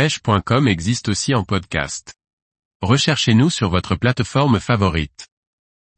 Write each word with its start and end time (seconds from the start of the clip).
pêche.com 0.00 0.64
existe 0.66 1.10
aussi 1.10 1.34
en 1.34 1.44
podcast. 1.44 2.14
Recherchez-nous 2.80 3.50
sur 3.50 3.68
votre 3.68 3.96
plateforme 3.96 4.58
favorite. 4.58 5.28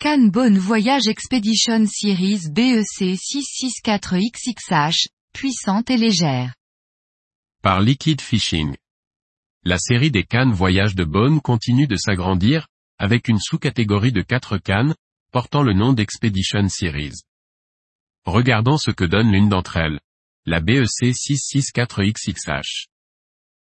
Cannes 0.01 0.29
Bonne 0.29 0.59
Voyage 0.59 1.07
Expedition 1.07 1.87
Series 1.87 2.51
BEC 2.51 2.85
664XXH, 2.99 5.07
puissante 5.33 5.88
et 5.88 5.96
légère. 5.96 6.53
Par 7.62 7.80
Liquid 7.80 8.21
Fishing. 8.21 8.75
La 9.62 9.78
série 9.78 10.10
des 10.10 10.24
cannes 10.24 10.53
voyage 10.53 10.96
de 10.96 11.04
Bonne 11.04 11.40
continue 11.40 11.87
de 11.87 11.94
s'agrandir, 11.94 12.66
avec 12.98 13.28
une 13.28 13.38
sous-catégorie 13.38 14.10
de 14.10 14.22
4 14.22 14.58
cannes, 14.58 14.96
portant 15.30 15.62
le 15.62 15.74
nom 15.74 15.92
d'Expedition 15.92 16.69
Series. 16.69 17.23
Regardons 18.24 18.78
ce 18.78 18.91
que 18.91 19.05
donne 19.05 19.30
l'une 19.30 19.48
d'entre 19.48 19.77
elles. 19.77 20.00
La 20.45 20.59
BEC 20.59 20.88
664XXH. 20.88 22.88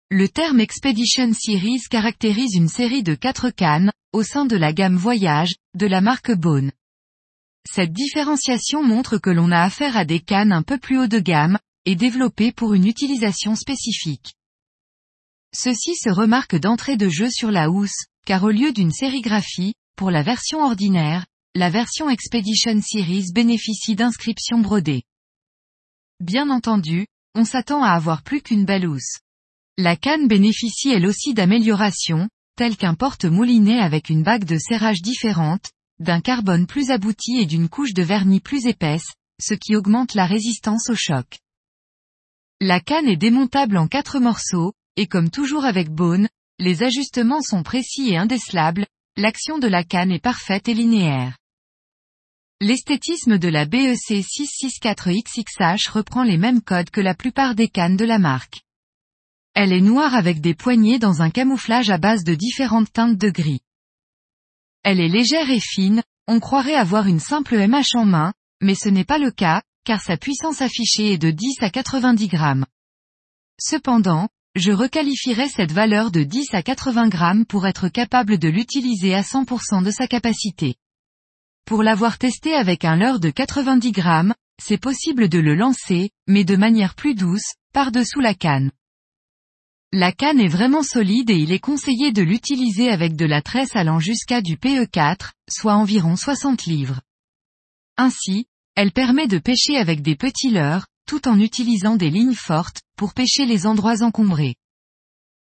Le 0.10 0.30
terme 0.30 0.62
Expedition 0.62 1.34
Series 1.34 1.82
caractérise 1.90 2.56
une 2.56 2.70
série 2.70 3.04
de 3.04 3.14
quatre 3.14 3.50
cannes, 3.50 3.92
au 4.14 4.24
sein 4.24 4.46
de 4.46 4.56
la 4.56 4.72
gamme 4.72 4.96
Voyage, 4.96 5.56
de 5.74 5.86
la 5.86 6.00
marque 6.00 6.32
Bone. 6.32 6.72
Cette 7.70 7.92
différenciation 7.92 8.84
montre 8.84 9.18
que 9.18 9.30
l'on 9.30 9.52
a 9.52 9.64
affaire 9.64 9.98
à 9.98 10.06
des 10.06 10.22
cannes 10.22 10.54
un 10.54 10.64
peu 10.64 10.78
plus 10.78 10.98
haut 10.98 11.08
de 11.08 11.20
gamme, 11.20 11.60
et 11.84 11.98
développées 11.98 12.54
pour 12.54 12.74
une 12.74 12.88
utilisation 12.88 13.56
spécifique. 13.56 14.36
Ceci 15.54 15.94
se 15.98 16.10
remarque 16.10 16.56
d'entrée 16.56 16.96
de 16.96 17.10
jeu 17.10 17.30
sur 17.30 17.52
la 17.52 17.70
housse, 17.70 18.06
car 18.26 18.46
au 18.46 18.52
lieu 18.52 18.72
d'une 18.72 18.92
sérigraphie, 18.92 19.74
pour 19.98 20.10
la 20.10 20.24
version 20.24 20.64
ordinaire, 20.64 21.26
la 21.54 21.70
version 21.70 22.10
Expedition 22.10 22.80
Series 22.82 23.34
bénéficie 23.34 23.98
d'inscriptions 23.98 24.60
brodées. 24.60 25.04
Bien 26.22 26.50
entendu, 26.50 27.08
on 27.36 27.44
s'attend 27.44 27.84
à 27.84 27.90
avoir 27.90 28.24
plus 28.24 28.42
qu'une 28.42 28.64
belle 28.64 28.88
housse. 28.88 29.18
La 29.80 29.96
canne 29.96 30.28
bénéficie 30.28 30.90
elle 30.90 31.06
aussi 31.06 31.36
d'améliorations, 31.36 32.28
telles 32.56 32.78
qu'un 32.78 32.96
porte-moulinet 32.96 33.80
avec 33.80 34.10
une 34.10 34.24
bague 34.24 34.46
de 34.46 34.58
serrage 34.58 35.04
différente, 35.04 35.70
d'un 36.00 36.20
carbone 36.20 36.66
plus 36.66 36.90
abouti 36.90 37.38
et 37.38 37.46
d'une 37.46 37.70
couche 37.70 37.94
de 37.94 38.02
vernis 38.02 38.40
plus 38.40 38.66
épaisse, 38.66 39.14
ce 39.40 39.54
qui 39.54 39.76
augmente 39.76 40.16
la 40.16 40.26
résistance 40.26 40.90
au 40.90 40.96
choc. 40.96 41.38
La 42.60 42.80
canne 42.80 43.08
est 43.08 43.18
démontable 43.18 43.78
en 43.78 43.88
quatre 43.88 44.20
morceaux, 44.20 44.74
et 44.96 45.06
comme 45.06 45.30
toujours 45.30 45.64
avec 45.64 45.90
Bone, 45.92 46.28
les 46.58 46.82
ajustements 46.82 47.44
sont 47.44 47.62
précis 47.62 48.10
et 48.10 48.18
indécelables, 48.18 48.88
l'action 49.16 49.60
de 49.60 49.68
la 49.68 49.84
canne 49.84 50.12
est 50.12 50.24
parfaite 50.24 50.68
et 50.68 50.74
linéaire. 50.74 51.38
L'esthétisme 52.62 53.38
de 53.38 53.48
la 53.48 53.66
BEC 53.66 53.96
664XXH 54.10 55.92
reprend 55.92 56.24
les 56.24 56.38
mêmes 56.38 56.64
codes 56.64 56.90
que 56.90 57.02
la 57.02 57.14
plupart 57.14 57.54
des 57.54 57.68
cannes 57.68 57.98
de 57.98 58.06
la 58.06 58.18
marque. 58.18 58.62
Elle 59.60 59.74
est 59.74 59.82
noire 59.82 60.14
avec 60.14 60.40
des 60.40 60.54
poignées 60.54 61.00
dans 61.00 61.24
un 61.24 61.32
camouflage 61.32 61.90
à 61.90 61.98
base 61.98 62.24
de 62.24 62.36
différentes 62.36 62.94
teintes 62.94 63.18
de 63.18 63.32
gris. 63.32 63.62
Elle 64.84 65.00
est 65.00 65.08
légère 65.08 65.50
et 65.50 65.60
fine, 65.60 66.04
on 66.28 66.40
croirait 66.40 66.76
avoir 66.76 67.08
une 67.08 67.20
simple 67.20 67.58
MH 67.58 67.96
en 67.96 68.06
main, 68.06 68.34
mais 68.62 68.76
ce 68.76 68.88
n'est 68.88 69.04
pas 69.04 69.18
le 69.18 69.32
cas, 69.32 69.64
car 69.84 70.00
sa 70.00 70.16
puissance 70.16 70.62
affichée 70.62 71.14
est 71.14 71.18
de 71.18 71.32
10 71.32 71.56
à 71.62 71.72
90 71.72 72.28
grammes. 72.28 72.68
Cependant, 73.60 74.30
je 74.54 74.72
requalifierais 74.72 75.50
cette 75.50 75.72
valeur 75.72 76.12
de 76.12 76.22
10 76.22 76.54
à 76.54 76.62
80 76.62 77.08
grammes 77.08 77.46
pour 77.48 77.66
être 77.66 77.90
capable 77.90 78.38
de 78.38 78.50
l'utiliser 78.50 79.16
à 79.16 79.24
100% 79.24 79.84
de 79.84 79.90
sa 79.90 80.06
capacité. 80.06 80.76
Pour 81.66 81.82
l'avoir 81.82 82.20
testé 82.20 82.54
avec 82.54 82.86
un 82.86 82.96
leurre 82.96 83.20
de 83.20 83.32
90 83.32 83.92
grammes, 83.92 84.36
c'est 84.62 84.78
possible 84.78 85.30
de 85.30 85.40
le 85.40 85.56
lancer, 85.56 86.12
mais 86.28 86.44
de 86.44 86.56
manière 86.56 86.94
plus 86.94 87.16
douce, 87.16 87.56
par-dessous 87.74 88.20
la 88.20 88.36
canne. 88.36 88.70
La 89.94 90.12
canne 90.12 90.42
est 90.42 90.50
vraiment 90.50 90.84
solide 90.84 91.30
et 91.30 91.38
il 91.38 91.54
est 91.54 91.60
conseillé 91.60 92.12
de 92.12 92.22
l'utiliser 92.22 92.90
avec 92.90 93.16
de 93.16 93.26
la 93.26 93.42
tresse 93.42 93.74
allant 93.74 94.00
jusqu'à 94.00 94.42
du 94.42 94.58
PE4, 94.58 95.32
soit 95.50 95.76
environ 95.76 96.18
60 96.18 96.66
livres. 96.66 97.00
Ainsi, 97.96 98.48
elle 98.76 98.92
permet 98.92 99.28
de 99.28 99.40
pêcher 99.40 99.78
avec 99.78 100.02
des 100.02 100.18
petits 100.18 100.50
leurres, 100.50 100.88
tout 101.08 101.30
en 101.30 101.40
utilisant 101.40 101.96
des 101.96 102.10
lignes 102.10 102.36
fortes, 102.36 102.82
pour 102.98 103.14
pêcher 103.14 103.46
les 103.46 103.66
endroits 103.66 104.04
encombrés. 104.04 104.56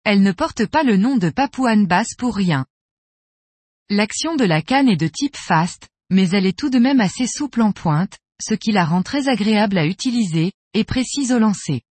Elle 0.04 0.22
ne 0.22 0.30
porte 0.30 0.64
pas 0.66 0.84
le 0.84 0.96
nom 0.96 1.16
de 1.16 1.28
Papouane 1.28 1.86
basse 1.88 2.14
pour 2.16 2.36
rien. 2.36 2.66
L'action 3.90 4.36
de 4.36 4.44
la 4.44 4.62
canne 4.62 4.88
est 4.88 4.96
de 4.96 5.08
type 5.08 5.36
fast, 5.36 5.88
mais 6.08 6.28
elle 6.30 6.46
est 6.46 6.56
tout 6.56 6.70
de 6.70 6.78
même 6.78 7.00
assez 7.00 7.26
souple 7.26 7.62
en 7.62 7.72
pointe, 7.72 8.16
ce 8.40 8.54
qui 8.54 8.70
la 8.70 8.84
rend 8.84 9.02
très 9.02 9.28
agréable 9.28 9.76
à 9.76 9.86
utiliser, 9.86 10.52
et 10.72 10.84
précise 10.84 11.32
au 11.32 11.40
lancer. 11.40 11.82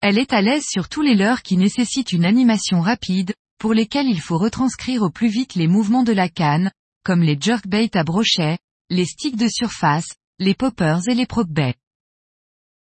Elle 0.00 0.18
est 0.18 0.32
à 0.32 0.40
l'aise 0.40 0.64
sur 0.64 0.88
tous 0.88 1.02
les 1.02 1.16
leurres 1.16 1.42
qui 1.42 1.56
nécessitent 1.56 2.12
une 2.12 2.24
animation 2.24 2.80
rapide, 2.80 3.34
pour 3.58 3.74
lesquels 3.74 4.06
il 4.06 4.20
faut 4.20 4.38
retranscrire 4.38 5.02
au 5.02 5.10
plus 5.10 5.28
vite 5.28 5.56
les 5.56 5.66
mouvements 5.66 6.04
de 6.04 6.12
la 6.12 6.28
canne, 6.28 6.70
comme 7.04 7.22
les 7.22 7.36
jerkbaits 7.40 7.96
à 7.96 8.04
brochet, 8.04 8.58
les 8.90 9.06
sticks 9.06 9.36
de 9.36 9.48
surface, 9.48 10.14
les 10.38 10.54
poppers 10.54 11.08
et 11.08 11.14
les 11.14 11.26
prop-baits. 11.26 11.74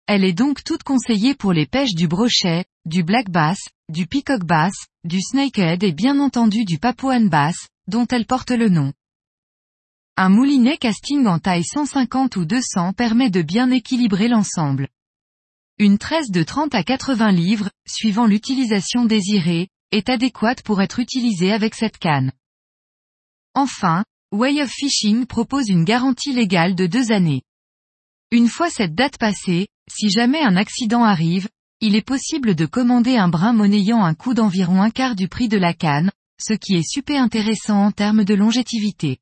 Elle 0.07 0.23
est 0.23 0.33
donc 0.33 0.63
toute 0.63 0.83
conseillée 0.83 1.35
pour 1.35 1.51
les 1.51 1.65
pêches 1.65 1.95
du 1.95 2.07
brochet, 2.07 2.65
du 2.85 3.03
black 3.03 3.29
bass, 3.29 3.59
du 3.89 4.07
peacock 4.07 4.45
bass, 4.45 4.73
du 5.03 5.21
snakehead 5.21 5.83
et 5.83 5.91
bien 5.91 6.19
entendu 6.19 6.63
du 6.63 6.79
papouane 6.79 7.29
bass, 7.29 7.67
dont 7.87 8.07
elle 8.07 8.25
porte 8.25 8.51
le 8.51 8.69
nom. 8.69 8.93
Un 10.15 10.29
moulinet 10.29 10.77
casting 10.77 11.27
en 11.27 11.39
taille 11.39 11.65
150 11.65 12.37
ou 12.37 12.45
200 12.45 12.93
permet 12.93 13.29
de 13.29 13.41
bien 13.41 13.69
équilibrer 13.69 14.27
l'ensemble. 14.27 14.87
Une 15.81 15.97
tresse 15.97 16.29
de 16.29 16.43
30 16.43 16.75
à 16.75 16.83
80 16.83 17.31
livres, 17.31 17.71
suivant 17.87 18.27
l'utilisation 18.27 19.03
désirée, 19.03 19.67
est 19.91 20.09
adéquate 20.09 20.61
pour 20.61 20.79
être 20.79 20.99
utilisée 20.99 21.51
avec 21.51 21.73
cette 21.73 21.97
canne. 21.97 22.31
Enfin, 23.55 24.05
Way 24.31 24.61
of 24.61 24.69
Fishing 24.69 25.25
propose 25.25 25.69
une 25.69 25.83
garantie 25.83 26.33
légale 26.33 26.75
de 26.75 26.85
deux 26.85 27.11
années. 27.11 27.41
Une 28.29 28.47
fois 28.47 28.69
cette 28.69 28.93
date 28.93 29.17
passée, 29.17 29.69
si 29.89 30.11
jamais 30.11 30.43
un 30.43 30.55
accident 30.55 31.03
arrive, 31.03 31.49
il 31.79 31.95
est 31.95 32.05
possible 32.05 32.53
de 32.53 32.67
commander 32.67 33.17
un 33.17 33.27
brin 33.27 33.51
monnayant 33.51 34.05
un 34.05 34.13
coût 34.13 34.35
d'environ 34.35 34.83
un 34.83 34.91
quart 34.91 35.15
du 35.15 35.27
prix 35.29 35.47
de 35.47 35.57
la 35.57 35.73
canne, 35.73 36.11
ce 36.39 36.53
qui 36.53 36.75
est 36.75 36.87
super 36.87 37.19
intéressant 37.19 37.85
en 37.85 37.91
termes 37.91 38.23
de 38.23 38.35
longévité. 38.35 39.17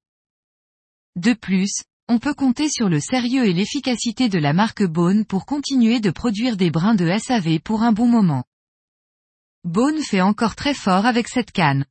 De 1.15 1.31
plus, 1.31 1.83
on 2.11 2.17
peut 2.17 2.33
compter 2.33 2.69
sur 2.69 2.89
le 2.89 2.99
sérieux 2.99 3.45
et 3.45 3.53
l'efficacité 3.53 4.29
de 4.29 4.39
la 4.39 4.51
marque 4.51 4.83
Bone 4.83 5.25
pour 5.25 5.45
continuer 5.45 5.99
de 5.99 6.09
produire 6.09 6.57
des 6.57 6.71
brins 6.71 6.95
de 6.95 7.07
SAV 7.15 7.59
pour 7.59 7.83
un 7.83 7.91
bon 7.91 8.07
moment. 8.07 8.45
Bone 9.63 10.01
fait 10.01 10.21
encore 10.21 10.55
très 10.55 10.73
fort 10.73 11.05
avec 11.05 11.27
cette 11.27 11.51
canne. 11.51 11.85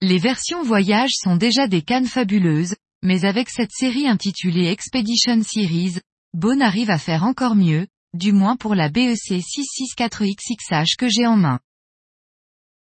Les 0.00 0.16
versions 0.16 0.62
voyage 0.62 1.10
sont 1.12 1.36
déjà 1.36 1.68
des 1.68 1.82
cannes 1.82 2.06
fabuleuses, 2.06 2.76
mais 3.02 3.26
avec 3.26 3.50
cette 3.50 3.72
série 3.72 4.08
intitulée 4.08 4.68
Expedition 4.68 5.42
Series, 5.42 5.98
Bone 6.32 6.62
arrive 6.62 6.90
à 6.90 6.98
faire 6.98 7.24
encore 7.24 7.54
mieux, 7.54 7.86
du 8.14 8.32
moins 8.32 8.56
pour 8.56 8.74
la 8.74 8.88
BEC 8.88 9.18
664XXH 9.18 10.96
que 10.96 11.08
j'ai 11.10 11.26
en 11.26 11.36
main. 11.36 11.60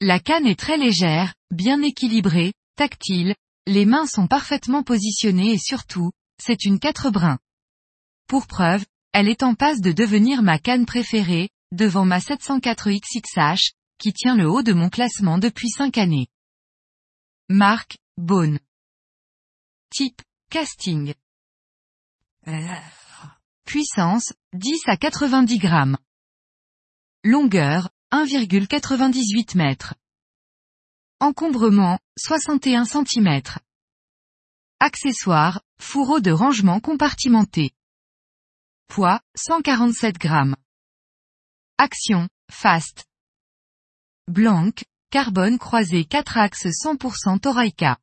La 0.03 0.21
canne 0.21 0.47
est 0.47 0.59
très 0.59 0.77
légère, 0.77 1.33
bien 1.51 1.81
équilibrée, 1.81 2.53
tactile, 2.77 3.35
les 3.67 3.87
mains 3.87 4.07
sont 4.07 4.27
parfaitement 4.27 4.83
positionnées 4.83 5.53
et 5.53 5.59
surtout, 5.59 6.11
c'est 6.41 6.65
une 6.65 6.79
4 6.79 7.11
brins. 7.11 7.39
Pour 8.27 8.47
preuve, 8.47 8.85
elle 9.13 9.29
est 9.29 9.43
en 9.43 9.55
passe 9.55 9.81
de 9.81 9.93
devenir 9.93 10.43
ma 10.43 10.59
canne 10.59 10.87
préférée, 10.87 11.51
devant 11.73 12.05
ma 12.05 12.19
704XXH, 12.19 13.73
qui 13.99 14.13
tient 14.13 14.37
le 14.37 14.51
haut 14.51 14.63
de 14.63 14.73
mon 14.73 14.91
classement 14.91 15.39
depuis 15.39 15.69
5 15.69 15.99
années. 15.99 16.29
Marque, 17.49 17.99
Bone. 18.17 18.59
Type, 19.91 20.23
casting. 20.51 21.15
Puissance, 23.65 24.33
10 24.53 24.81
à 24.87 24.97
90 24.97 25.59
grammes. 25.59 25.97
Longueur, 27.23 27.91
1,98 28.13 29.57
mètres. 29.57 29.95
Encombrement, 31.21 31.99
61 32.19 32.85
cm. 32.85 33.41
Accessoires, 34.87 35.63
fourreau 35.81 36.21
de 36.21 36.31
rangement 36.31 36.79
compartimenté. 36.79 37.71
Poids, 38.87 39.23
147 39.35 40.19
grammes. 40.19 40.57
Action, 41.79 42.29
fast. 42.53 43.07
Blanc, 44.29 44.75
carbone 45.09 45.59
croisé 45.59 46.05
4 46.05 46.37
axes 46.37 46.83
100% 46.85 47.41
Toraika. 47.41 47.99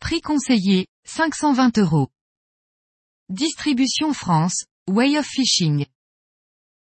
Prix 0.00 0.20
conseillé, 0.20 0.86
520 1.06 1.78
euros. 1.78 2.10
Distribution 3.30 4.12
France, 4.12 4.66
Way 4.86 5.16
of 5.16 5.24
Fishing. 5.24 5.86